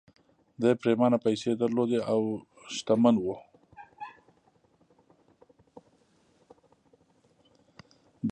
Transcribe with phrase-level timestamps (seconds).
[0.61, 2.21] ده پرېمانه پيسې درلودې او
[2.75, 3.25] شتمن و